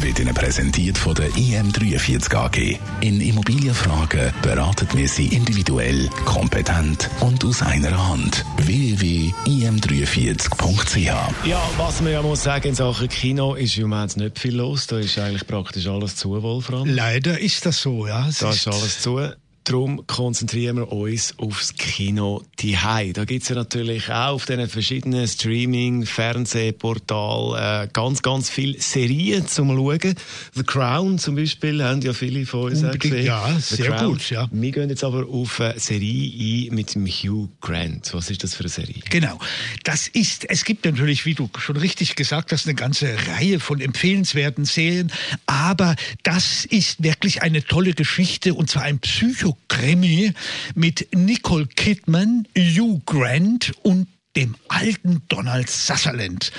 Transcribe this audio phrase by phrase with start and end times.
[0.00, 2.78] wird Ihnen präsentiert von der IM43 AG.
[3.00, 8.44] In Immobilienfragen beraten wir Sie individuell, kompetent und aus einer Hand.
[8.56, 14.56] www.im43.ch Ja, was man ja muss sagen in Sachen Kino ist im Moment nicht viel
[14.56, 14.86] los.
[14.86, 16.88] Da ist eigentlich praktisch alles zu, Wolfram.
[16.88, 18.26] Leider ist das so, ja.
[18.28, 19.20] Es Da ist alles zu.
[19.64, 22.76] Darum konzentrieren wir uns aufs Kino die
[23.12, 29.46] Da gibt's ja natürlich auch auf diesen verschiedenen Streaming, Fernsehportalen äh, ganz, ganz viele Serien
[29.46, 30.14] zum Schauen.
[30.54, 33.26] The Crown zum Beispiel haben ja viele von uns Unbedingt, gesehen.
[33.26, 34.12] ja, The sehr Crown.
[34.12, 34.48] gut, ja.
[34.50, 38.12] Wir gehen jetzt aber auf eine Serie ein mit dem Hugh Grant.
[38.14, 39.02] Was ist das für eine Serie?
[39.10, 39.38] Genau.
[39.84, 43.80] Das ist, es gibt natürlich, wie du schon richtig gesagt hast, eine ganze Reihe von
[43.80, 45.12] empfehlenswerten Serien,
[45.46, 48.98] aber das ist wirklich eine tolle Geschichte und zwar ein
[49.52, 50.32] Psychokrimi
[50.74, 56.52] mit Nicole Kidman, Hugh Grant und dem alten Donald Sutherland.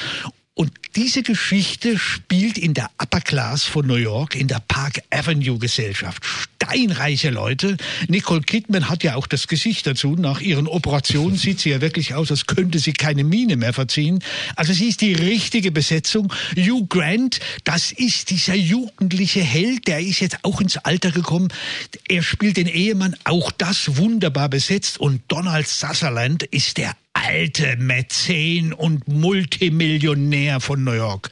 [0.55, 5.57] Und diese Geschichte spielt in der Upper Class von New York, in der Park Avenue
[5.57, 6.23] Gesellschaft.
[6.23, 7.75] Steinreiche Leute.
[8.07, 10.15] Nicole Kidman hat ja auch das Gesicht dazu.
[10.15, 14.23] Nach ihren Operationen sieht sie ja wirklich aus, als könnte sie keine Miene mehr verziehen.
[14.55, 16.31] Also sie ist die richtige Besetzung.
[16.55, 21.47] Hugh Grant, das ist dieser jugendliche Held, der ist jetzt auch ins Alter gekommen.
[22.07, 24.99] Er spielt den Ehemann, auch das wunderbar besetzt.
[24.99, 31.29] Und Donald Sutherland ist der alte Mäzen und Multimillionär von New York.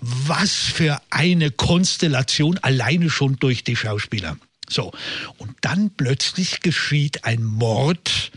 [0.00, 4.36] Was für eine Konstellation alleine schon durch die Schauspieler.
[4.68, 4.92] So,
[5.38, 8.30] und dann plötzlich geschieht ein Mord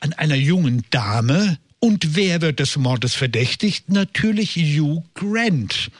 [0.00, 1.58] an einer jungen Dame.
[1.80, 3.88] Und wer wird des Mordes verdächtigt?
[3.88, 5.90] Natürlich Hugh Grant.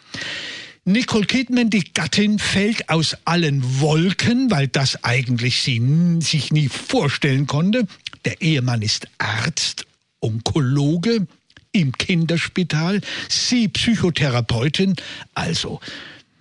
[0.84, 5.80] Nicole Kidman, die Gattin, fällt aus allen Wolken, weil das eigentlich sie
[6.20, 7.86] sich nie vorstellen konnte.
[8.26, 9.86] Der Ehemann ist Arzt,
[10.24, 11.26] Onkologe
[11.72, 14.96] im Kinderspital, sie Psychotherapeutin,
[15.34, 15.80] also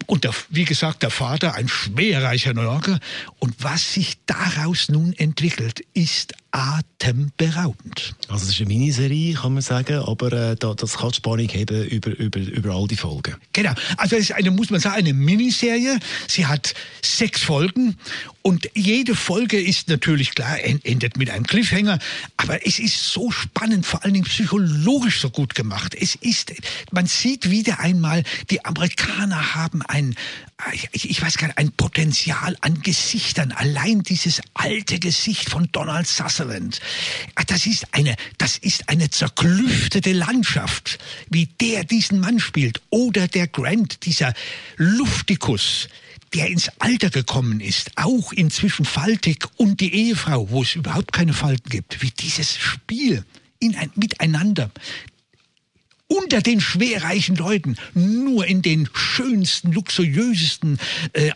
[0.06, 3.00] und der, wie gesagt, der Vater, ein schwerreicher New Yorker.
[3.40, 8.16] Und was sich daraus nun entwickelt, ist atemberaubend.
[8.30, 11.88] Also es ist eine Miniserie, kann man sagen, aber äh, da, das kann Spannung haben
[11.90, 13.36] über, über, über all die Folgen.
[13.54, 13.74] Genau.
[13.98, 16.00] Also es ist eine, muss man sagen, eine Miniserie.
[16.28, 17.98] Sie hat sechs Folgen
[18.44, 21.98] und jede Folge ist natürlich klar, en- endet mit einem Cliffhanger.
[22.38, 25.96] Aber es ist so spannend, vor allen Dingen psychologisch so gut gemacht.
[26.00, 26.54] Es ist,
[26.92, 30.14] man sieht wieder einmal, die Amerikaner haben ein,
[30.92, 33.52] ich, weiß gar nicht, ein Potenzial an Gesichtern.
[33.54, 36.43] Allein dieses alte Gesicht von Donald Sutherland.
[37.36, 41.00] Ah, Das ist eine, das ist eine zerklüftete Landschaft,
[41.30, 42.82] wie der diesen Mann spielt.
[42.90, 44.34] Oder der Grant, dieser
[44.78, 45.90] Luftikus,
[46.34, 51.34] der ins Alter gekommen ist, auch inzwischen faltig, und die Ehefrau, wo es überhaupt keine
[51.34, 53.24] Falten gibt, wie dieses Spiel
[53.60, 54.72] in ein, miteinander
[56.08, 60.78] unter den schwerreichen Leuten, nur in den schönsten, luxuriösesten
[61.14, 61.32] äh,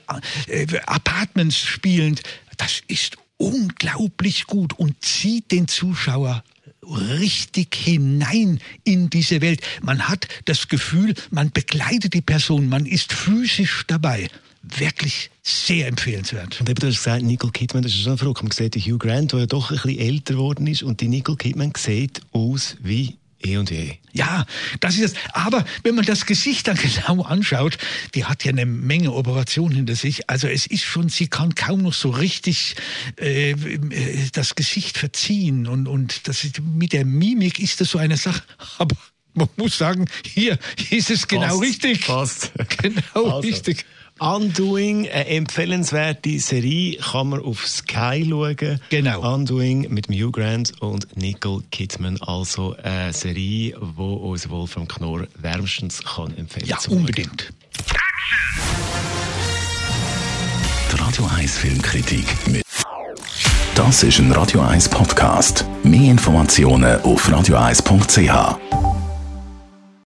[0.48, 2.22] äh, Apartments spielend,
[2.58, 6.44] das ist unglaublich gut und zieht den Zuschauer
[6.84, 9.62] richtig hinein in diese Welt.
[9.82, 14.30] Man hat das Gefühl, man begleitet die Person, man ist physisch dabei.
[14.64, 16.60] Wirklich sehr empfehlenswert.
[16.60, 18.44] Und eben, du hast gesagt, Nicole Kidman, das ist schon verrückt.
[18.44, 21.08] Man sieht den Hugh Grant, der ja doch ein bisschen älter geworden ist und die
[21.08, 23.94] Nicole Kidman sieht aus wie eh und je.
[24.14, 24.46] Ja,
[24.80, 25.14] das ist es.
[25.34, 27.78] Aber wenn man das Gesicht dann genau anschaut,
[28.16, 30.30] die hat ja eine Menge Operationen hinter sich.
[30.30, 32.76] Also es ist schon, sie kann kaum noch so richtig
[33.20, 35.68] äh, äh, das Gesicht verziehen.
[35.68, 38.44] Und, und das ist, mit der Mimik ist das so eine Sache.
[38.78, 38.96] Aber
[39.34, 40.58] man muss sagen, hier
[40.90, 42.06] ist es genau Passt, richtig.
[42.06, 42.52] passt.
[42.82, 43.86] Genau Also, richtig.
[44.20, 48.80] Undoing, eine empfehlenswerte Serie, kann man auf Sky schauen.
[48.90, 49.34] Genau.
[49.36, 52.20] Undoing mit Hugh Grant und Nicole Kidman.
[52.22, 57.00] Also eine Serie, die uns Wolfram Knorr wärmstens kann empfehlen Ja, zum Schauen.
[57.02, 57.54] unbedingt.
[60.92, 62.64] Die Radio 1 Filmkritik mit
[63.76, 65.66] Das ist ein Radio 1 Podcast.
[65.84, 68.77] Mehr Informationen auf radio1.ch.